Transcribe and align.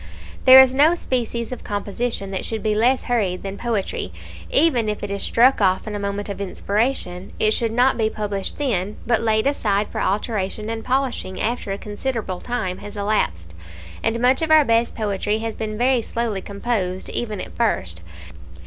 There 0.45 0.57
is 0.59 0.73
no 0.73 0.95
species 0.95 1.51
of 1.51 1.63
composition 1.63 2.31
that 2.31 2.43
should 2.43 2.63
be 2.63 2.73
less 2.73 3.03
hurried 3.03 3.43
than 3.43 3.55
poetry. 3.55 4.11
Even 4.49 4.89
if 4.89 5.03
it 5.03 5.11
is 5.11 5.21
struck 5.21 5.61
off 5.61 5.85
in 5.85 5.93
a 5.93 5.99
moment 5.99 6.27
of 6.27 6.41
inspiration, 6.41 7.29
it 7.37 7.51
should 7.51 7.71
not 7.71 7.99
be 7.99 8.09
published 8.09 8.57
then, 8.57 8.97
but 9.05 9.21
laid 9.21 9.45
aside 9.45 9.89
for 9.89 10.01
alteration 10.01 10.71
and 10.71 10.83
polishing 10.83 11.39
after 11.39 11.71
a 11.71 11.77
considerable 11.77 12.41
time 12.41 12.79
has 12.79 12.97
elapsed; 12.97 13.53
and 14.01 14.19
much 14.19 14.41
of 14.41 14.49
our 14.49 14.65
best 14.65 14.95
poetry 14.95 15.37
has 15.37 15.55
been 15.55 15.77
very 15.77 16.01
slowly 16.01 16.41
composed, 16.41 17.07
even 17.09 17.39
at 17.39 17.55
first. 17.55 18.01